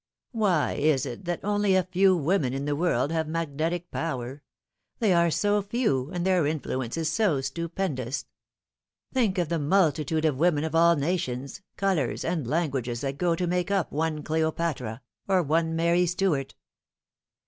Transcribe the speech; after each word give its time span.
\\ 0.23 0.33
hy 0.35 0.73
is 0.73 1.05
it 1.05 1.25
that 1.25 1.39
only 1.45 1.75
a 1.75 1.83
few 1.83 2.17
women 2.17 2.55
in 2.55 2.65
the 2.65 2.75
world 2.75 3.11
have 3.11 3.27
magnetic 3.27 3.91
power? 3.91 4.41
They 4.97 5.13
are 5.13 5.29
so 5.29 5.61
few, 5.61 6.09
and 6.09 6.25
their 6.25 6.47
influence 6.47 6.97
is 6.97 7.07
so 7.11 7.39
stupendous. 7.41 8.25
Think 9.13 9.37
of 9.37 9.49
the 9.49 9.59
multitude 9.59 10.25
of 10.25 10.39
women 10.39 10.63
of 10.63 10.73
all 10.73 10.95
nations, 10.95 11.61
colours, 11.77 12.25
and 12.25 12.47
languages 12.47 13.01
that 13.01 13.19
go 13.19 13.35
to 13.35 13.45
make 13.45 13.69
up 13.69 13.91
one 13.91 14.23
Cleopatra 14.23 15.03
or 15.27 15.43
one 15.43 15.75
Mary 15.75 16.07
Stuart." 16.07 16.55